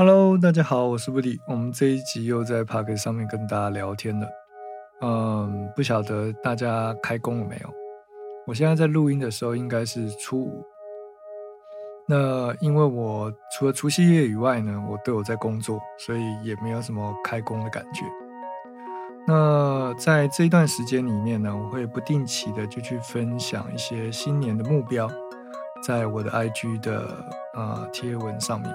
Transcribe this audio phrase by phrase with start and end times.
[0.00, 1.38] Hello，大家好，我是布里。
[1.46, 4.26] 我们这一集又在 Park 上面跟大家聊天了。
[5.02, 7.70] 嗯，不晓得大家开工了没有？
[8.46, 10.64] 我现在在录音的时候应该是初五。
[12.06, 18.06] 那因为我除了除夕夜以外呢，我都有在工作，所以也没有什么开工的感觉。
[19.28, 25.06] 那在这一段时间里面呢，我会不定期的就去分享一些新年的目标，
[25.86, 27.06] 在我的 IG 的
[27.52, 28.74] 呃贴文上面，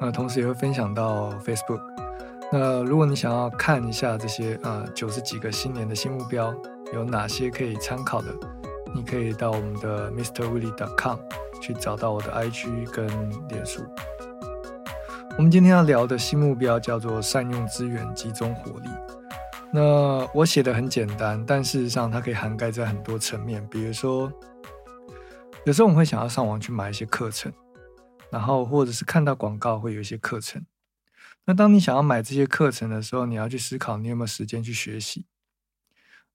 [0.00, 1.80] 那同时也会分享到 Facebook。
[2.52, 6.54] 那如果你想要看一下这些呃九十几个新年的新目标
[6.92, 8.32] 有哪些可以参考的，
[8.94, 11.18] 你可以到我们的 MrWilly.com
[11.60, 13.06] 去找到我的 IG 跟
[13.48, 13.84] 脸书。
[15.36, 18.88] 我们今天要聊的新目标叫做善用资源，集中火力。
[19.72, 23.66] 那我写的很简单，但事实上它可以涵盖在很多层面。
[23.68, 24.32] 比如说，
[25.64, 27.52] 有时候我们会想要上网去买一些课程，
[28.30, 30.64] 然后或者是看到广告会有一些课程。
[31.44, 35.26] 那当你想要买这些课程的时候，你要去思考你有没有时间去学习，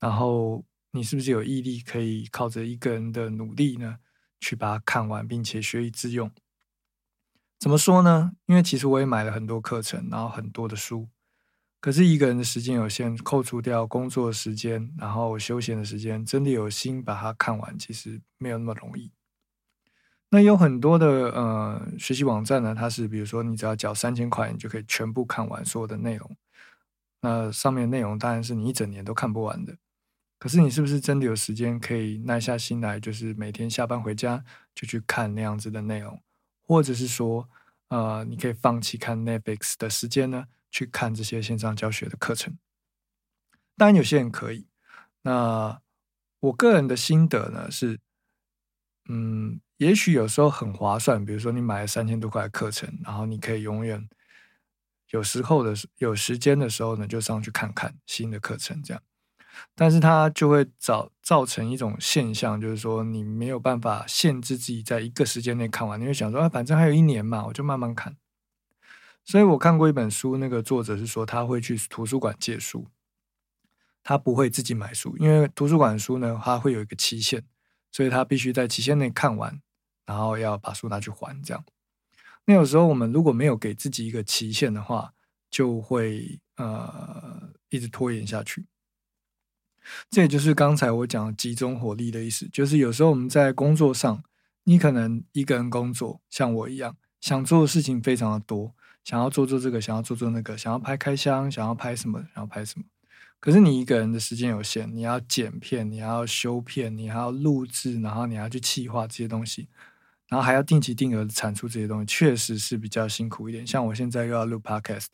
[0.00, 3.98] 然后你是不是有毅力可以靠着一个人的努力呢，
[4.40, 6.30] 去把它看完，并且学以致用。
[7.58, 8.32] 怎么说呢？
[8.46, 11.08] 因为其实我也买了很多课程，然后很多的书。
[11.80, 19.12] 可是一个人的时间有限，扣除掉工作时间，然后休闲的时间，真的有心把它看完，其实没有那么容易。
[20.34, 26.36] 那有很多的呃学习网站呢，它是比如说你只要缴三千块，你就可以全部看完所有的内容。
[27.20, 29.76] 那上面内容当然是你一整年都看不完的。
[30.40, 36.20] 可是你是不是真的有时间可以耐下心来，就是每天下班回家就去看那样子的内容，
[36.66, 37.48] 或者是说
[37.90, 40.46] 呃你可以放弃看 Netflix 的时间呢？
[40.72, 42.58] 去看这些线上教学的课程，
[43.76, 44.66] 当然有些人可以。
[45.22, 45.80] 那
[46.40, 48.00] 我个人的心得呢是，
[49.08, 51.24] 嗯，也许有时候很划算。
[51.24, 54.08] 比如说你买了三千多块的课程，然后你可以永远
[55.10, 59.02] 有时候的有时间的时候呢，就上去看看新的课程这样。
[59.76, 66.00] 但是它就会造造成一种现象，就是说你没有办法限制自己在一个时间内看完。
[66.00, 68.16] 你会想说啊，反正还有一年嘛，我就慢慢看。
[69.24, 72.88] 所以我看过一本书，那个作者是说他会去图书馆借书，
[74.02, 77.44] 他不会自己买书，因为图书馆书呢，它会有一个期限，
[77.94, 79.60] 所以他必须在期限内看完，
[80.04, 81.40] 然后要把书拿去还。
[81.44, 81.64] 这样，
[82.44, 85.12] 那有时候我们如果没有给自己一个期限的话，
[85.48, 88.66] 就会呃一直拖延下去。
[90.10, 94.24] 这也就是刚才我讲集中火力的意思，就是有时候我们在工作上，
[94.64, 98.74] 你可能一个人工作，像我一样，想做的事情非常的多。
[99.04, 102.86] 想要做做这个，想要做做那个，想要拍开箱，想要拍什么，想要拍什么。
[103.44, 109.68] 可是你一个人的时间有限，你要剪片，你要修片，你还要录制，然后你要去企划这些东西，
[110.28, 113.66] 然后还要定期定额产出这些东西，确实是比较辛苦一点。
[113.66, 115.08] 像我现在又要录 podcast，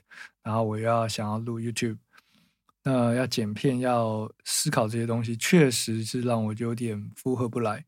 [0.45, 1.99] 然后我又要想要录 YouTube，
[2.85, 7.85] 那要剪片，要思考这些东西，确实是让我有点负荷不来。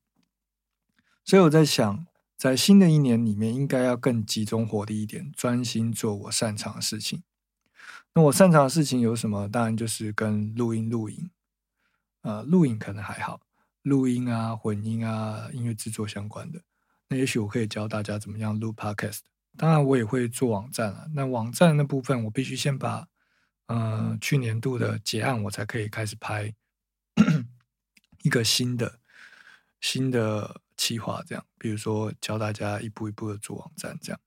[1.25, 2.05] 所以我在想。
[2.37, 7.23] 在新的一年里面，应该要更集中火力一点，专心做我擅长的事情。
[8.15, 9.49] 那我擅长的事情有什么？
[9.49, 11.31] 当然就是跟录音、录影，
[12.23, 13.41] 呃，录影可能还好，
[13.83, 16.61] 录音啊、混音啊、音乐制作相关的。
[17.09, 19.21] 那也许我可以教大家怎么样录 Podcast。
[19.57, 21.07] 当然，我也会做网站啊。
[21.15, 23.07] 那网站那部分，我必须先把
[23.67, 26.55] 呃去年度的结案，我才可以开始拍
[28.23, 28.99] 一个新的
[29.81, 30.61] 新的。
[30.75, 34.19] 企划这样，比如说教大家一步一步的做网站这样。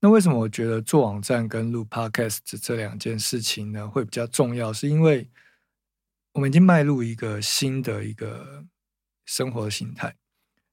[0.00, 4.72] 那为什么我觉得做网站跟录 Podcast 这两件事情呢会比较重要？
[4.72, 5.30] 是因为
[6.32, 8.64] 我们已经迈入一个新的一个
[9.26, 10.16] 生活形态。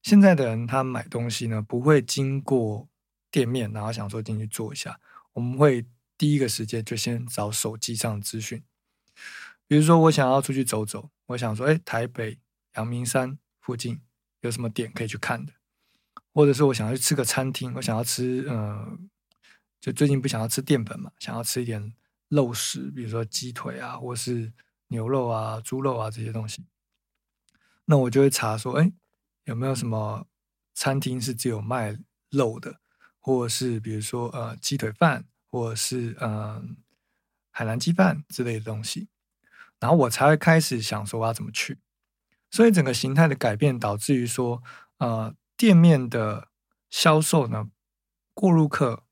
[0.03, 2.88] 现在的人他买东西呢不会经过
[3.29, 4.99] 店面，然后想说进去做一下，
[5.33, 5.85] 我们会
[6.17, 8.63] 第一个时间就先找手机上资讯。
[9.67, 12.39] 比如说我想要出去走走，我想说，哎，台北
[12.75, 13.99] 阳明山附近。
[14.41, 15.51] 有什么点可以去看的，
[16.31, 18.97] 或者是我想要去吃个餐厅，我想要吃，呃，
[19.79, 21.94] 就最近不想要吃淀粉嘛，想要吃一点
[22.29, 24.51] 肉食，比如说鸡腿啊，或是
[24.88, 26.65] 牛肉啊、猪肉啊这些东西，
[27.85, 28.91] 那我就会查说，哎，
[29.45, 30.27] 有没有什么
[30.74, 31.97] 餐厅是只有卖
[32.31, 32.79] 肉的，
[33.19, 36.77] 或者是比如说呃鸡腿饭，或者是嗯
[37.51, 39.07] 海南鸡饭之类的东西，
[39.80, 41.80] 然后我才会开始想说我要怎么去。
[42.50, 44.63] 所以整个形态的改变导致于说，
[45.00, 46.47] 呃，店面的
[46.89, 47.69] 销售呢，
[48.33, 49.03] 过路客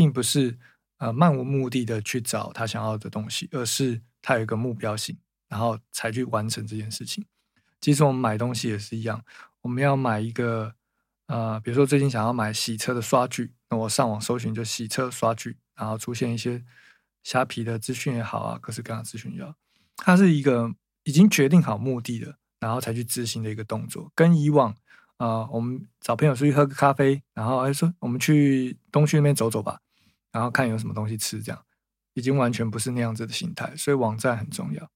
[0.00, 0.58] 并不是
[0.96, 5.14] 呃漫无目的的去找他想要的东西，而是他有一个目标性，
[5.46, 7.26] 然后才去完成这件事情。
[7.82, 9.22] 其实我们买东西也是一样，
[9.60, 10.74] 我们要买一个
[11.26, 16.64] 呃，比如说最近想要买洗车的刷具，那我上网搜寻就洗车刷具，然后出现一些
[17.22, 19.54] 虾皮的资讯也好啊，各式各样的资讯也好，
[19.96, 20.74] 它是一个
[21.04, 24.74] 已经决定好目的的，然后才去执行的一个动作，跟以往
[25.18, 29.78] 啊，我们找朋友出去喝个咖啡，然后哎说我们去东区那边走走吧，
[30.32, 31.64] 然后看有什么东西吃，这样
[32.14, 34.90] 已经完全不是那样子的心态，所以网站很重要。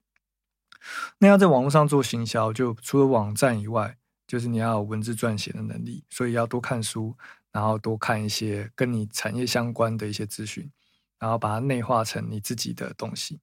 [1.19, 3.97] 那要在网络上做行销，就除了网站以外。
[4.27, 7.15] 就是你要有文字撰写的能力，所以要多看书，
[7.51, 10.67] 然后多看一些跟你产业相关的一些资讯，
[11.19, 13.39] 然后把它内化成你自己的东西。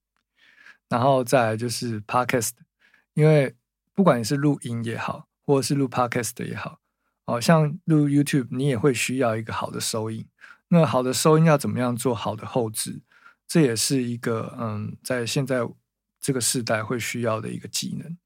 [0.88, 2.50] 然后再来就是 podcast，
[3.14, 3.54] 因为
[3.94, 6.80] 不管你是录音也好，或者是录 podcast 也好，
[7.26, 10.26] 哦，像录 YouTube，你也会需要一个好的收音。
[10.72, 13.02] 那好的收音要怎么样做好的后置？
[13.46, 15.60] 这也是一个嗯，在现在
[16.18, 18.16] 这个时代会需要的一个技能。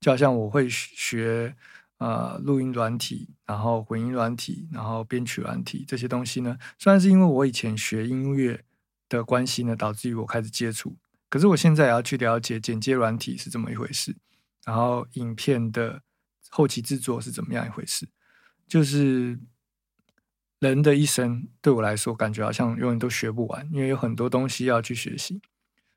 [0.00, 1.56] 就好像我会学。
[1.98, 8.62] 呃，录音软体，然后混音软体，然后编曲软体这些东西呢，虽然是因为我以前学音乐
[9.08, 10.94] 的关系呢，导致于我开始接触，
[11.30, 14.14] 可是我现在也要去了解剪接软体是这么一回事，
[14.66, 16.02] 然后影片的
[16.50, 18.06] 后期制作是怎么样一回事，
[18.68, 19.40] 就是
[20.58, 25.40] 人的一生对我来说，感觉好像永远都学不完，因为有很多东西要去学习。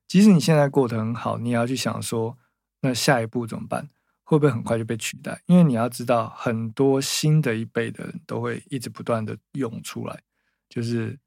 [0.08, 2.38] 即使你现在过得很好，你也要去想说，
[2.82, 3.90] 那下一步怎么办？
[4.24, 5.42] 会不会很快就被取代？
[5.46, 10.22] 因为你要知道，很多新的一辈的人都会一直不断的涌出来，
[10.68, 11.18] 就是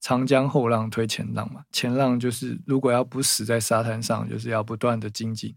[0.00, 1.64] 长江后浪推前浪嘛。
[1.72, 5.56] 前浪就是如果要不死在沙滩上，就是要不断的精进。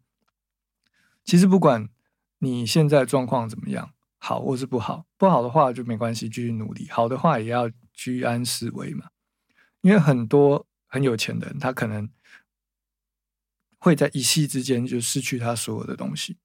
[1.24, 1.90] 其实不管
[2.40, 9.08] 你现在状况怎么样，好或是不好，不好的话就没关系，继续努力；好的话也要居安思危嘛。
[9.82, 12.10] 因为很多很有钱的人，他可能
[13.78, 16.38] 会在一夕之间就失去他所有的东西。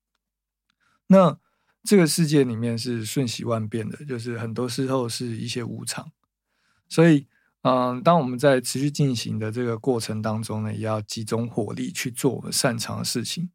[1.07, 1.39] 那
[1.83, 6.13] 这个世界里面是瞬息万变的，就是很多时候是一些无常，
[6.89, 7.27] 所以，
[7.63, 13.51] 嗯，当我们在持续进行的这个过程当中呢，也要集中火力去做我们擅长的事情。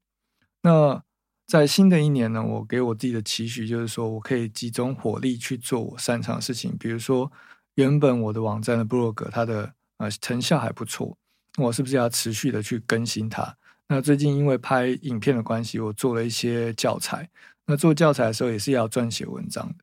[0.61, 1.01] 那
[1.47, 7.31] 在新的一年呢，我给我自己的期许就是说我可以集中火力去做我擅长的事情，比如说
[7.75, 11.17] 原本我的网站的 blog 它的呃成效还不错，
[11.57, 13.55] 我是不是要持续的去更新它？
[13.87, 17.29] 那最近因为拍影片的关系，我做了一些教材。
[17.65, 19.75] 那做教材的时候也是要撰写文章的，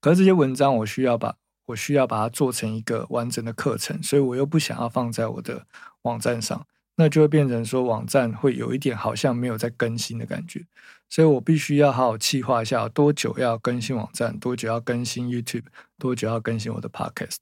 [0.00, 5.66] 可是这些文章我需要把我需要把它做成一个完整的课程，所以我又不想要放在我的
[6.02, 6.66] 网站上，
[6.96, 10.64] 那就会变成说网站会有一点好像没有在更新的感觉，
[11.08, 15.64] 所以我必须要好好计划一下多久要更新网站，多久要更新 YouTube，
[15.98, 17.36] 多久要更新我的 Podcast。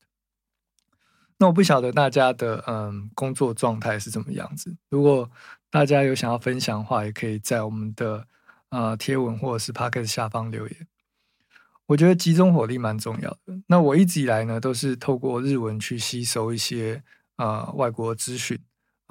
[1.38, 5.30] 那我不晓得大家的嗯工作状态是怎么样子，如果
[5.70, 8.26] 大家有想要分享的话，也可以在我们的。
[8.72, 10.86] 啊，贴文或者是 Podcast 下方留言，
[11.84, 13.60] 我觉得集中火力蛮重要的。
[13.66, 17.02] 那我一直以来呢，都是透过日文去吸收一些
[17.36, 18.58] 啊外国资讯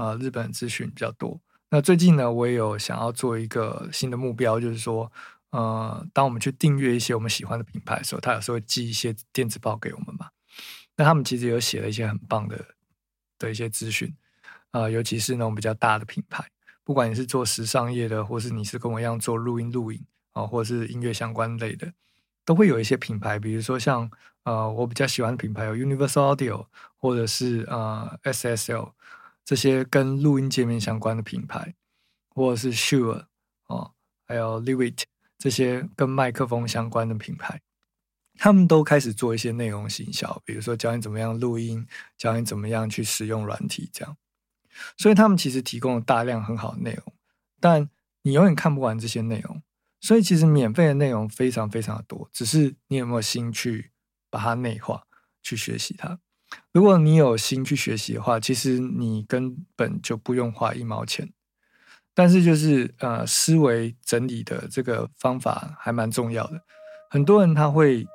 [0.02, 1.40] 呃，日本资讯比较多。
[1.70, 5.12] 那最近呢，我也有想要做一个新的目标，就是说，
[5.52, 10.30] 呃，当我们去订阅一些我们喜欢的品牌的时候，他有时候会寄一些电子报给我们嘛。
[10.98, 12.66] 那他们其实有写了一些很棒的
[13.38, 14.12] 的一些资讯
[14.72, 16.44] 啊，尤其是那种比较大的品牌。
[16.84, 21.94] 不管你是做时尚业的，或是你是跟我一样做录音录影啊，或是音乐相关类的，
[22.44, 24.10] 都会有一些品牌，比如说像
[24.46, 26.66] 呃我比较喜欢的品牌有 Universal Audio，
[26.98, 28.94] 或者是呃 SSL
[29.44, 31.74] 这些跟录音界面相关的品牌，
[32.30, 33.26] 或者是 Sure
[33.68, 33.94] 哦，
[34.28, 35.04] 还有 Levit
[35.38, 37.62] 这些跟麦克风相关的品牌，
[38.36, 41.86] 他们都开始做一些内容行销，比如说教你怎么样录音，
[42.18, 44.18] 教你怎么样去使用软体这样。
[44.98, 47.14] 所以他们其实提供了大量很好的内容，
[47.60, 47.90] 但
[48.22, 49.62] 你永远看不完这些内容。
[50.00, 53.92] 所以其实免费的内容非常非常的多，只是你有没有心去
[54.30, 55.06] 把它内化，
[55.44, 56.20] 去学习它。
[56.72, 61.32] 如果你有心去学习的话，其实你根本就不用花一毛钱。
[62.14, 66.62] 但是就是呃，思维整理的这个方法还蛮重要的。
[67.10, 68.06] 很多人他会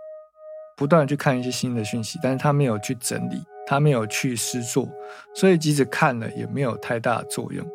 [0.77, 3.43] 不断去看一些新的讯息，但是他没有去整理。
[3.69, 4.89] 他没有去试做，
[5.35, 7.67] 所以即使看了也没有太大作用。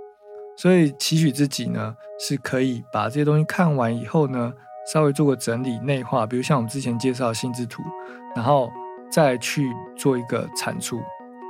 [0.56, 4.54] 所以期许自己呢，是可以把这些东西看完以后呢，
[4.94, 7.84] 稍微做个整理内化，比如像我们之前介绍心智图，
[8.34, 8.72] 然后
[9.12, 11.02] 再去做一个产出。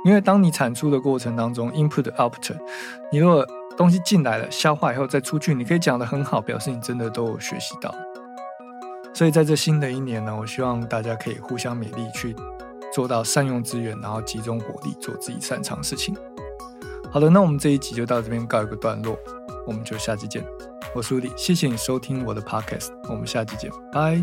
[0.04, 2.56] 因为当你产出的过程当中，input output，
[3.10, 7.94] 你如果东西进来了，消化以后再出去，你可以讲得很好，表示你真的都有学习到。
[9.14, 12.34] 所以在这新的一年呢，我希望大家可以互相勉励去。
[12.92, 16.14] 做到善用资源，然后集中火力做自己擅长的事情。
[17.10, 19.16] 好的，那我们这一集就到这边告一个段落，
[19.66, 20.44] 我们就下期见。
[20.94, 24.22] 我是李，谢谢你收听我的 podcast，我们下期见，拜。